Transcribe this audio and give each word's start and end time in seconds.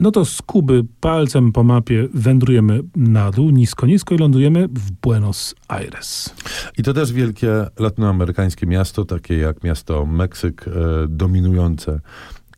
No 0.00 0.10
to 0.10 0.24
z 0.24 0.42
Kuby 0.42 0.84
palcem 1.00 1.52
po 1.52 1.64
mapie 1.64 2.08
wędrujemy 2.14 2.80
na 2.96 3.30
dół, 3.30 3.50
nisko, 3.50 3.86
nisko 3.86 4.14
i 4.14 4.18
lądujemy 4.18 4.68
w 4.68 4.90
Buenos 4.90 5.54
Aires. 5.68 6.34
I 6.78 6.82
to 6.82 6.94
też 6.94 7.12
wielkie 7.12 7.66
latynoamerykańskie 7.78 8.66
miasto, 8.66 9.04
takie 9.04 9.38
jak 9.38 9.64
miasto 9.64 10.06
Meksyk, 10.06 10.68
e, 10.68 10.70
dominujące 11.08 12.00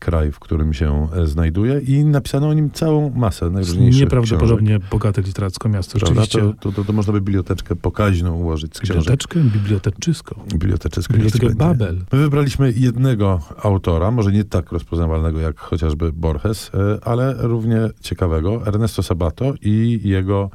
kraj, 0.03 0.31
w 0.31 0.39
którym 0.39 0.73
się 0.73 1.07
e, 1.15 1.27
znajduje 1.27 1.79
i 1.79 2.05
napisano 2.05 2.47
o 2.47 2.53
nim 2.53 2.71
całą 2.71 3.09
masę 3.09 3.49
najróżniejszych 3.49 4.01
Nieprawdopodobnie 4.01 4.79
bogate 4.91 5.21
literacko 5.21 5.69
miasto, 5.69 5.99
Prawda? 5.99 6.21
rzeczywiście. 6.21 6.53
To, 6.59 6.71
to, 6.71 6.83
to, 6.83 6.93
można 6.93 7.13
by 7.13 7.21
biblioteczkę 7.21 7.75
pokaźną 7.75 8.35
ułożyć 8.35 8.75
z 8.75 8.79
książek. 8.79 8.97
Biblioteczkę, 8.97 9.39
biblioteczyską. 9.39 10.35
Biblioteczkę. 10.47 11.13
Bibliotekę. 11.13 11.55
Babel. 11.55 12.01
My 12.11 12.19
wybraliśmy 12.19 12.71
jednego 12.71 13.39
autora, 13.63 14.11
może 14.11 14.31
nie 14.31 14.43
tak 14.43 14.71
rozpoznawalnego 14.71 15.39
jak 15.39 15.59
chociażby 15.59 16.11
Borges, 16.11 16.71
e, 16.73 17.07
ale 17.07 17.35
równie 17.37 17.89
ciekawego, 18.01 18.67
Ernesto 18.67 19.03
Sabato 19.03 19.53
i 19.61 19.99
jego 20.03 20.49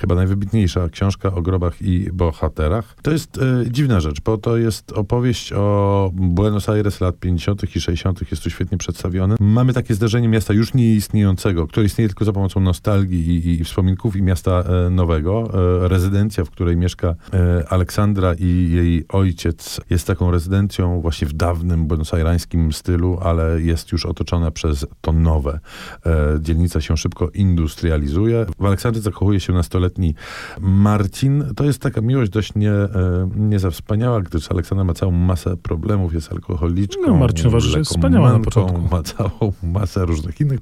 chyba 0.00 0.14
najwybitniejsza 0.14 0.88
książka 0.88 1.34
o 1.34 1.42
grobach 1.42 1.82
i 1.82 2.12
bohaterach. 2.12 2.96
To 3.02 3.10
jest 3.10 3.38
e, 3.38 3.70
dziwna 3.70 4.00
rzecz, 4.00 4.20
bo 4.20 4.38
to 4.38 4.56
jest 4.56 4.92
opowieść 4.92 5.52
o 5.52 6.10
Buenos 6.14 6.68
Aires 6.68 7.00
lat 7.00 7.18
50. 7.18 7.76
i 7.76 7.80
60. 7.80 8.30
Jest 8.30 8.42
tu 8.42 8.50
świetnie 8.50 8.78
przedstawione. 8.80 9.36
Mamy 9.40 9.72
takie 9.72 9.94
zderzenie 9.94 10.28
miasta 10.28 10.54
już 10.54 10.74
nieistniejącego, 10.74 11.66
które 11.66 11.86
istnieje 11.86 12.08
tylko 12.08 12.24
za 12.24 12.32
pomocą 12.32 12.60
nostalgii 12.60 13.30
i, 13.30 13.60
i 13.60 13.64
wspominków 13.64 14.16
i 14.16 14.22
miasta 14.22 14.64
e, 14.86 14.90
nowego. 14.90 15.50
E, 15.84 15.88
rezydencja, 15.88 16.44
w 16.44 16.50
której 16.50 16.76
mieszka 16.76 17.14
e, 17.32 17.64
Aleksandra 17.68 18.34
i 18.34 18.70
jej 18.72 19.04
ojciec 19.08 19.80
jest 19.90 20.06
taką 20.06 20.30
rezydencją 20.30 21.00
właśnie 21.00 21.28
w 21.28 21.32
dawnym 21.32 21.86
buenosaireńskim 21.86 22.72
stylu, 22.72 23.18
ale 23.22 23.60
jest 23.60 23.92
już 23.92 24.06
otoczona 24.06 24.50
przez 24.50 24.86
to 25.00 25.12
nowe. 25.12 25.60
E, 26.06 26.38
dzielnica 26.40 26.80
się 26.80 26.96
szybko 26.96 27.30
industrializuje. 27.34 28.46
W 28.58 28.64
Aleksandrze 28.64 29.02
zakochuje 29.02 29.40
się 29.40 29.52
nastoletni 29.52 30.14
Marcin. 30.60 31.44
To 31.56 31.64
jest 31.64 31.82
taka 31.82 32.00
miłość 32.00 32.30
dość 32.30 32.54
nie, 32.54 32.72
e, 32.72 33.30
nie 33.36 33.58
za 33.58 33.70
wspaniała, 33.70 34.20
gdyż 34.20 34.50
Aleksandra 34.50 34.84
ma 34.84 34.94
całą 34.94 35.12
masę 35.12 35.56
problemów, 35.56 36.14
jest 36.14 36.32
alkoholiczką. 36.32 37.02
No, 37.06 37.16
Marcin 37.16 37.46
uważa, 37.46 37.68
że 37.68 37.78
jest 37.78 37.90
wspaniała 37.90 38.32
na 38.32 38.38
lekomanką, 38.38 38.69
początku. 38.72 38.96
Ma 38.96 39.02
całą 39.30 39.52
masę 39.62 40.04
różnych 40.04 40.40
innych 40.40 40.60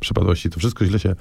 przypadłości. 0.00 0.50
To 0.50 0.58
wszystko 0.58 0.84
źle 0.86 0.98
się 0.98 1.10
e, 1.10 1.14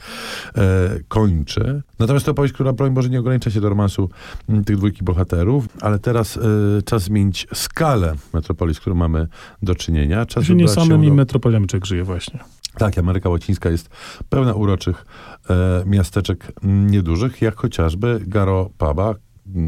kończy. 1.07 1.81
Natomiast 1.99 2.25
to 2.25 2.31
opowieść, 2.31 2.53
która 2.53 2.73
broń 2.73 2.91
Boże 2.93 3.09
nie 3.09 3.19
ogranicza 3.19 3.51
się 3.51 3.61
do 3.61 3.69
romansu 3.69 4.09
m, 4.49 4.63
tych 4.63 4.77
dwójki 4.77 5.03
bohaterów, 5.03 5.65
ale 5.81 5.99
teraz 5.99 6.37
e, 6.37 6.41
czas 6.85 7.03
zmienić 7.03 7.47
skalę 7.53 8.15
metropolii, 8.33 8.75
z 8.75 8.79
którą 8.79 8.95
mamy 8.95 9.27
do 9.61 9.75
czynienia. 9.75 10.25
Czas 10.25 10.43
Że 10.43 10.55
nie 10.55 10.67
samymi 10.67 11.07
do- 11.07 11.13
metropoliami 11.13 11.67
człowiek 11.67 11.85
żyje 11.85 12.03
właśnie. 12.03 12.39
tak, 12.77 12.97
Ameryka 12.97 13.29
Łacińska 13.29 13.69
jest 13.69 13.89
pełna 14.29 14.53
uroczych 14.53 15.05
e, 15.49 15.83
miasteczek 15.85 16.51
m, 16.63 16.89
niedużych, 16.89 17.41
jak 17.41 17.55
chociażby 17.55 18.21
Garopaba, 18.27 19.09
m, 19.09 19.15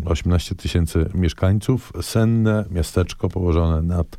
18 0.05 0.55
tysięcy 0.55 1.09
mieszkańców, 1.13 1.93
senne 2.01 2.65
miasteczko 2.71 3.29
położone 3.29 3.81
nad 3.81 4.17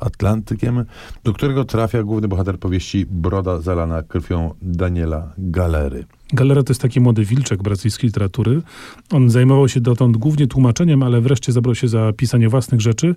Atlantykiem, 0.00 0.84
do 1.24 1.32
którego 1.32 1.64
trafia 1.64 2.02
główny 2.02 2.28
bohater 2.28 2.58
powieści 2.58 3.06
Broda 3.06 3.60
zalana 3.60 4.02
krwią 4.02 4.54
Daniela 4.62 5.32
Galery. 5.38 6.17
Galera 6.32 6.62
to 6.62 6.70
jest 6.70 6.80
taki 6.80 7.00
młody 7.00 7.24
wilczek 7.24 7.62
brazylijskiej 7.62 8.08
literatury. 8.08 8.62
On 9.10 9.30
zajmował 9.30 9.68
się 9.68 9.80
dotąd 9.80 10.16
głównie 10.16 10.46
tłumaczeniem, 10.46 11.02
ale 11.02 11.20
wreszcie 11.20 11.52
zabrał 11.52 11.74
się 11.74 11.88
za 11.88 12.12
pisanie 12.12 12.48
własnych 12.48 12.80
rzeczy 12.80 13.14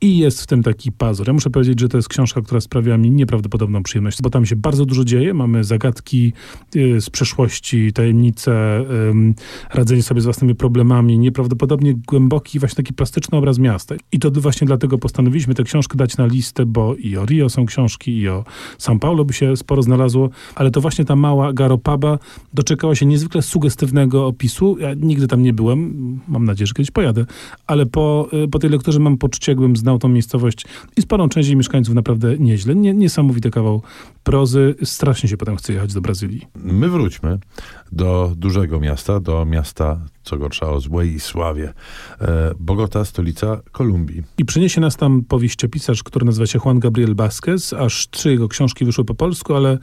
i 0.00 0.18
jest 0.18 0.42
w 0.42 0.46
tym 0.46 0.62
taki 0.62 0.92
pazur. 0.92 1.26
Ja 1.26 1.32
muszę 1.32 1.50
powiedzieć, 1.50 1.80
że 1.80 1.88
to 1.88 1.98
jest 1.98 2.08
książka, 2.08 2.40
która 2.40 2.60
sprawiła 2.60 2.96
mi 2.96 3.10
nieprawdopodobną 3.10 3.82
przyjemność, 3.82 4.22
bo 4.22 4.30
tam 4.30 4.46
się 4.46 4.56
bardzo 4.56 4.86
dużo 4.86 5.04
dzieje. 5.04 5.34
Mamy 5.34 5.64
zagadki 5.64 6.32
y, 6.76 7.00
z 7.00 7.10
przeszłości, 7.10 7.92
tajemnice, 7.92 8.84
radzenie 9.74 10.02
sobie 10.02 10.20
z 10.20 10.24
własnymi 10.24 10.54
problemami, 10.54 11.18
nieprawdopodobnie 11.18 11.94
głęboki, 11.94 12.58
właśnie 12.58 12.76
taki 12.76 12.94
plastyczny 12.94 13.38
obraz 13.38 13.58
miasta. 13.58 13.94
I 14.12 14.18
to 14.18 14.30
właśnie 14.30 14.66
dlatego 14.66 14.98
postanowiliśmy 14.98 15.54
tę 15.54 15.62
książkę 15.62 15.96
dać 15.96 16.16
na 16.16 16.26
listę, 16.26 16.66
bo 16.66 16.94
i 16.94 17.16
o 17.16 17.26
Rio 17.26 17.48
są 17.48 17.66
książki, 17.66 18.18
i 18.18 18.28
o 18.28 18.44
São 18.78 18.98
Paulo 18.98 19.24
by 19.24 19.32
się 19.32 19.56
sporo 19.56 19.82
znalazło, 19.82 20.30
ale 20.54 20.70
to 20.70 20.80
właśnie 20.80 21.04
ta 21.04 21.16
mała 21.16 21.52
Garopaba 21.52 22.18
doczekała 22.54 22.94
się 22.94 23.06
niezwykle 23.06 23.42
sugestywnego 23.42 24.26
opisu. 24.26 24.76
Ja 24.78 24.94
nigdy 24.94 25.26
tam 25.26 25.42
nie 25.42 25.52
byłem, 25.52 26.20
mam 26.28 26.44
nadzieję, 26.44 26.66
że 26.66 26.74
kiedyś 26.74 26.90
pojadę, 26.90 27.26
ale 27.66 27.86
po, 27.86 28.28
y, 28.44 28.48
po 28.48 28.58
tej 28.58 28.70
lekturze 28.70 29.00
mam 29.00 29.18
poczucie, 29.18 29.52
jakbym 29.52 29.76
znał 29.76 29.98
tą 29.98 30.08
miejscowość 30.08 30.64
i 30.96 31.02
sporą 31.02 31.28
część 31.28 31.48
jej 31.48 31.56
mieszkańców 31.56 31.94
naprawdę 31.94 32.38
nieźle. 32.38 32.74
Nie, 32.74 32.94
niesamowity 32.94 33.50
kawał 33.50 33.82
prozy. 34.24 34.74
Strasznie 34.84 35.28
się 35.28 35.36
potem 35.36 35.56
chce 35.56 35.72
jechać 35.72 35.94
do 35.94 36.00
Brazylii. 36.00 36.46
My 36.54 36.88
wróćmy 36.88 37.38
do 37.92 38.32
dużego 38.36 38.80
miasta, 38.80 39.20
do 39.20 39.44
miasta, 39.44 40.00
co 40.30 40.38
gorsza, 40.38 40.70
o 40.70 40.80
złej 40.80 41.20
sławie. 41.20 41.72
E, 42.20 42.50
Bogota, 42.60 43.04
stolica 43.04 43.60
Kolumbii. 43.72 44.22
I 44.38 44.44
przyniesie 44.44 44.80
nas 44.80 44.96
tam 44.96 45.22
powieściopisarz, 45.22 46.02
który 46.02 46.26
nazywa 46.26 46.46
się 46.46 46.58
Juan 46.64 46.78
Gabriel 46.78 47.14
Vázquez. 47.14 47.76
Aż 47.78 48.08
trzy 48.10 48.30
jego 48.30 48.48
książki 48.48 48.84
wyszły 48.84 49.04
po 49.04 49.14
polsku, 49.14 49.54
ale 49.54 49.78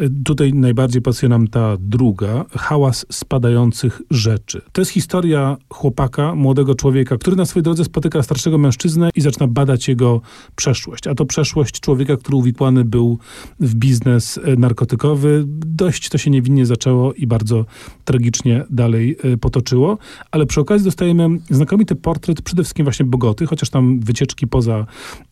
y, 0.00 0.10
tutaj 0.24 0.54
najbardziej 0.54 1.02
pasuje 1.02 1.30
nam 1.30 1.48
ta 1.48 1.76
druga, 1.80 2.44
Hałas 2.56 3.06
spadających 3.12 4.02
rzeczy. 4.10 4.62
To 4.72 4.80
jest 4.80 4.90
historia 4.90 5.56
chłopaka, 5.68 6.34
młodego 6.34 6.74
człowieka, 6.74 7.16
który 7.18 7.36
na 7.36 7.46
swojej 7.46 7.64
drodze 7.64 7.84
spotyka 7.84 8.22
starszego 8.22 8.58
mężczyznę 8.58 9.10
i 9.14 9.20
zaczyna 9.20 9.46
badać 9.46 9.88
jego 9.88 10.20
przeszłość. 10.56 11.06
A 11.06 11.14
to 11.14 11.26
przeszłość 11.26 11.80
człowieka, 11.80 12.16
który 12.16 12.36
uwikłany 12.36 12.84
był 12.84 13.18
w 13.60 13.74
biznes 13.74 14.36
y, 14.36 14.56
narkotykowy. 14.56 15.44
Dość 15.66 16.08
to 16.08 16.18
się 16.18 16.30
niewinnie 16.30 16.66
zaczęło 16.66 17.12
i 17.12 17.26
bardzo 17.26 17.64
tragicznie 18.04 18.64
dalej 18.70 19.16
y, 19.24 19.38
ale 20.30 20.46
przy 20.46 20.60
okazji 20.60 20.84
dostajemy 20.84 21.28
znakomity 21.50 21.96
portret 21.96 22.42
przede 22.42 22.62
wszystkim 22.62 22.84
właśnie 22.84 23.06
Bogoty, 23.06 23.46
chociaż 23.46 23.70
tam 23.70 24.00
wycieczki 24.00 24.46
poza 24.46 24.86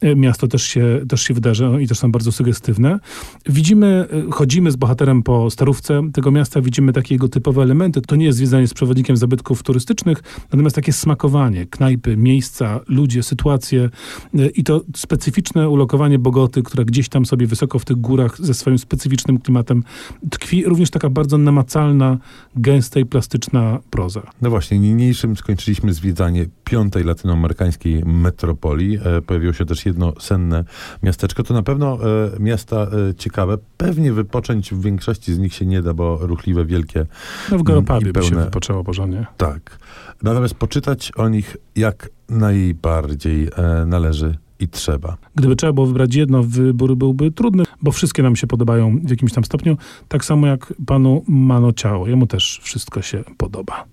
y, 0.05 0.17
miasto 0.17 0.49
też 0.49 0.63
się, 0.63 1.01
też 1.09 1.23
się 1.23 1.35
wydarzą 1.35 1.79
i 1.79 1.87
też 1.87 1.99
są 1.99 2.13
bardzo 2.13 2.33
sugestywne. 2.33 2.99
Widzimy, 3.47 4.07
y, 4.29 4.31
chodzimy 4.31 4.71
z 4.71 4.77
bohaterem 4.77 5.23
po 5.23 5.51
starówce 5.51 6.03
tego 6.13 6.31
miasta, 6.31 6.61
widzimy 6.61 6.93
takie 6.93 7.15
jego 7.15 7.29
typowe 7.29 7.63
elementy. 7.63 8.01
To 8.01 8.17
nie 8.17 8.27
jest 8.27 8.39
zwiedzanie 8.39 8.69
z 8.69 8.75
przewodnikiem 8.75 9.17
zabytków 9.17 9.63
turystycznych, 9.63 10.23
natomiast 10.53 10.77
takie 10.77 10.93
smakowanie, 10.93 11.67
knajpy, 11.67 12.17
miejsca, 12.17 12.81
ludzie, 12.89 13.23
sytuacje 13.23 13.91
y, 14.35 14.49
i 14.49 14.65
to 14.65 14.81
specyficzne 14.97 15.69
ulokowanie 15.69 16.19
Bogoty, 16.19 16.63
która 16.63 16.85
gdzieś 16.85 17.09
tam 17.09 17.27
sobie 17.27 17.47
wysoko 17.47 17.79
w 17.79 17.85
tych 17.85 17.97
górach 17.97 18.37
ze 18.41 18.55
swoim 18.55 18.79
specyficznym 18.79 19.39
klimatem 19.39 19.85
tkwi. 20.31 20.65
Również 20.65 20.91
taka 20.91 21.11
bardzo 21.11 21.39
namacalna, 21.39 22.19
gęsta 22.57 23.01
i 23.01 23.05
plastyczna 23.05 23.79
proza. 23.91 24.23
No 24.43 24.51
właśnie, 24.51 24.79
niniejszym 24.79 25.37
skończyliśmy 25.37 25.93
zwiedzanie 25.93 26.47
piątej 26.65 27.05
latynoamerykańskiej 27.05 28.05
metropolii. 28.05 28.99
E, 29.05 29.23
pojawiło 29.23 29.53
się 29.53 29.65
też 29.65 29.87
jedno 29.87 30.13
senne 30.21 30.65
miasteczko. 31.03 31.43
To 31.43 31.55
na 31.55 31.63
pewno 31.63 31.99
e, 32.37 32.41
miasta 32.41 32.77
e, 32.77 33.15
ciekawe. 33.15 33.59
Pewnie 33.77 34.13
wypocząć 34.13 34.71
w 34.71 34.83
większości 34.83 35.35
z 35.35 35.39
nich 35.39 35.55
się 35.55 35.67
nie 35.67 35.83
da, 35.83 35.95
bo 35.95 36.19
ruchliwe, 36.21 36.65
wielkie. 36.65 37.07
No 37.51 37.59
w 37.59 37.61
I 37.61 37.65
Garopabie 37.65 38.13
by 38.13 38.23
się 38.23 38.37
wypoczęło 38.37 38.85
porządnie. 38.85 39.27
Tak. 39.37 39.79
Natomiast 40.23 40.55
poczytać 40.55 41.13
o 41.17 41.29
nich 41.29 41.57
jak 41.77 42.11
najbardziej 42.29 43.49
e, 43.57 43.87
należy 43.87 44.39
i 44.61 44.69
trzeba. 44.69 45.17
Gdyby 45.35 45.57
trzeba 45.57 45.73
było 45.73 45.87
wybrać 45.87 46.15
jedno, 46.15 46.43
wybór 46.43 46.97
byłby 46.97 47.31
trudny, 47.31 47.65
bo 47.83 47.93
wszystkie 47.93 48.23
nam 48.23 48.37
się 48.37 48.47
podobają 48.47 48.99
w 49.05 49.11
jakimś 49.11 49.33
tam 49.33 49.45
stopniu. 49.45 49.77
Tak 50.09 50.25
samo 50.25 50.47
jak 50.47 50.75
panu 50.87 51.25
Mano 51.29 51.73
Ciało. 51.73 52.09
Jemu 52.09 52.27
też 52.27 52.61
wszystko 52.63 53.03
się 53.03 53.25
podoba. 53.37 53.85